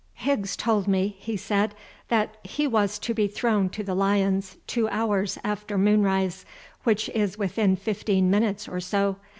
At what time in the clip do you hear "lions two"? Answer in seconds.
3.93-4.89